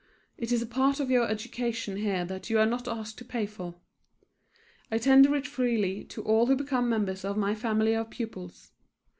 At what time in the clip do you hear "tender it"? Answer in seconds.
4.97-5.45